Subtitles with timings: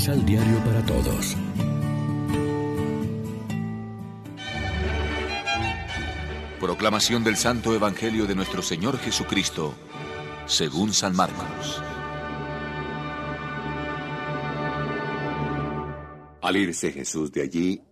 [0.00, 1.36] Misal Diario para Todos.
[6.58, 9.74] Proclamación del Santo Evangelio de nuestro Señor Jesucristo,
[10.46, 11.82] según San Marcos.
[16.40, 17.82] Al irse Jesús de allí,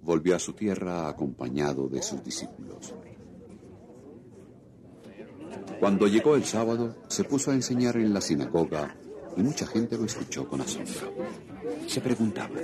[0.00, 2.94] volvió a su tierra acompañado de sus discípulos.
[5.80, 8.96] Cuando llegó el sábado, se puso a enseñar en la sinagoga
[9.38, 11.14] y mucha gente lo escuchó con asombro.
[11.86, 12.56] Se preguntaba,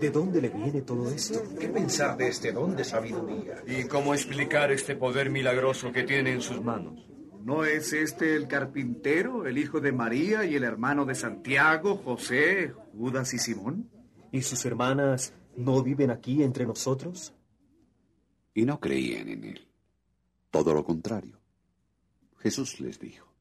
[0.00, 1.42] ¿de dónde le viene todo esto?
[1.58, 3.62] ¿Qué pensar de este don de sabiduría?
[3.66, 7.04] ¿Y cómo explicar este poder milagroso que tiene en sus manos?
[7.42, 12.72] ¿No es este el carpintero, el hijo de María y el hermano de Santiago, José,
[12.96, 13.90] Judas y Simón?
[14.30, 17.34] ¿Y sus hermanas no viven aquí entre nosotros?
[18.54, 19.68] Y no creían en él.
[20.50, 21.40] Todo lo contrario.
[22.38, 23.33] Jesús les dijo,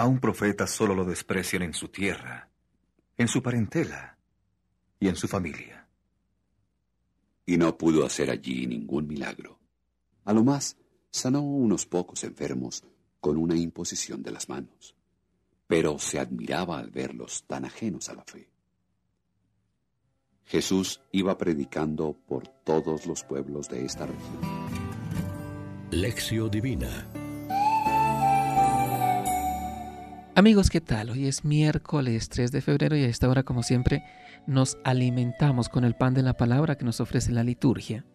[0.00, 2.48] A un profeta solo lo desprecian en su tierra,
[3.18, 4.16] en su parentela
[4.98, 5.86] y en su familia.
[7.44, 9.58] Y no pudo hacer allí ningún milagro.
[10.24, 10.78] A lo más,
[11.10, 12.82] sanó unos pocos enfermos
[13.20, 14.94] con una imposición de las manos,
[15.66, 18.48] pero se admiraba al verlos tan ajenos a la fe.
[20.46, 24.40] Jesús iba predicando por todos los pueblos de esta región.
[25.90, 27.19] Lección Divina
[30.40, 31.10] Amigos, ¿qué tal?
[31.10, 34.02] Hoy es miércoles 3 de febrero y a esta hora, como siempre,
[34.46, 38.06] nos alimentamos con el pan de la palabra que nos ofrece la liturgia.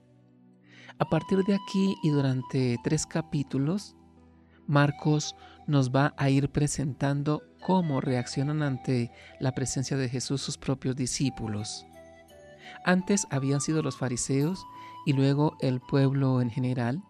[0.97, 3.95] A partir de aquí y durante tres capítulos,
[4.65, 5.35] Marcos
[5.67, 11.85] nos va a ir presentando cómo reaccionan ante la presencia de Jesús sus propios discípulos.
[12.83, 14.65] Antes habían sido los fariseos
[15.05, 17.03] y luego el pueblo en general,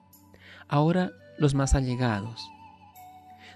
[0.67, 2.51] ahora los más allegados.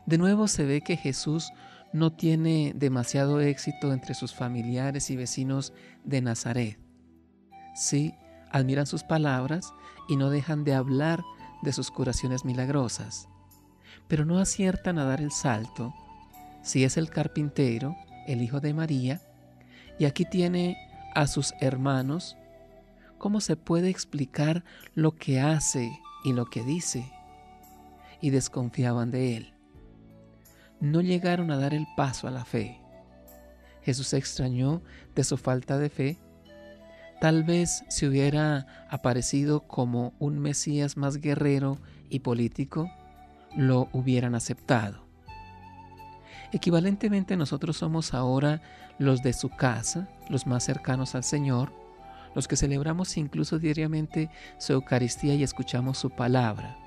[0.10, 1.54] De nuevo se ve que Jesús
[1.94, 5.72] no tiene demasiado éxito entre sus familiares y vecinos
[6.04, 6.80] de Nazaret.
[7.76, 8.16] Sí,
[8.50, 9.72] admiran sus palabras
[10.08, 11.24] y no dejan de hablar
[11.62, 13.30] de sus curaciones milagrosas,
[14.08, 15.94] pero no aciertan a dar el salto
[16.64, 17.96] si es el carpintero,
[18.26, 19.22] el hijo de María,
[20.00, 20.76] y aquí tiene
[21.14, 22.36] a sus hermanos,
[23.20, 24.64] ¿cómo se puede explicar
[24.96, 25.92] lo que hace
[26.24, 27.14] y lo que dice?
[28.22, 29.59] Y desconfiaban de él.
[30.80, 32.80] No llegaron a dar el paso a la fe.
[33.82, 34.82] Jesús se extrañó
[35.16, 36.18] de su falta de fe.
[37.20, 41.80] Tal vez si hubiera aparecido como un Mesías más guerrero
[42.10, 42.90] y político,
[43.56, 45.06] lo hubieran aceptado.
[46.52, 48.62] Equivalentemente nosotros somos ahora
[48.98, 51.74] los de su casa, los más cercanos al Señor,
[52.36, 56.78] los que celebramos incluso diariamente su Eucaristía y escuchamos su palabra.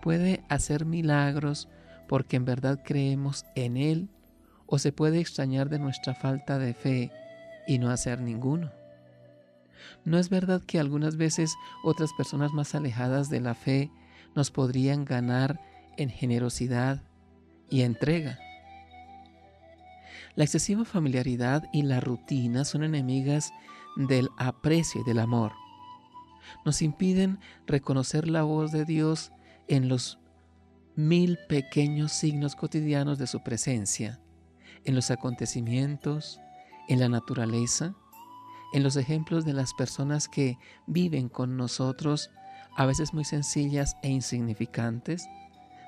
[0.00, 1.68] Puede hacer milagros
[2.08, 4.08] porque en verdad creemos en Él
[4.66, 7.12] o se puede extrañar de nuestra falta de fe
[7.66, 8.70] y no hacer ninguno.
[10.04, 13.90] ¿No es verdad que algunas veces otras personas más alejadas de la fe
[14.34, 15.60] nos podrían ganar
[15.96, 17.02] en generosidad
[17.68, 18.38] y entrega?
[20.34, 23.52] La excesiva familiaridad y la rutina son enemigas
[23.96, 25.52] del aprecio y del amor.
[26.64, 29.32] Nos impiden reconocer la voz de Dios
[29.68, 30.18] en los
[30.94, 34.20] mil pequeños signos cotidianos de su presencia,
[34.84, 36.40] en los acontecimientos,
[36.88, 37.94] en la naturaleza,
[38.72, 42.30] en los ejemplos de las personas que viven con nosotros,
[42.76, 45.26] a veces muy sencillas e insignificantes,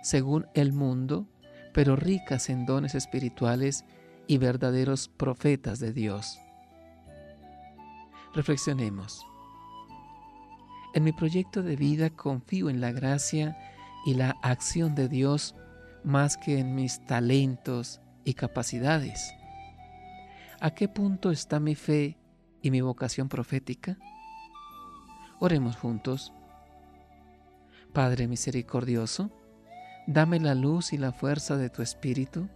[0.02, 1.26] según el mundo,
[1.72, 3.84] pero ricas en dones espirituales
[4.26, 6.38] y verdaderos profetas de Dios.
[8.34, 9.24] Reflexionemos.
[10.94, 13.56] En mi proyecto de vida confío en la gracia
[14.04, 15.54] y la acción de Dios
[16.02, 19.34] más que en mis talentos y capacidades.
[20.60, 22.18] ¿A qué punto está mi fe
[22.62, 23.98] y mi vocación profética?
[25.40, 26.32] Oremos juntos.
[27.92, 29.30] Padre misericordioso,
[30.06, 32.48] dame la luz y la fuerza de tu Espíritu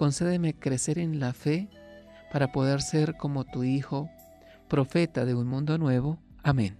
[0.00, 1.68] concédeme crecer en la fe
[2.32, 4.08] para poder ser como tu Hijo,
[4.66, 6.18] profeta de un mundo nuevo.
[6.42, 6.79] Amén.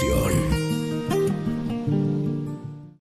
[0.00, 0.59] Pan